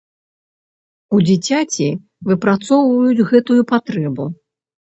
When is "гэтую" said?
3.33-3.59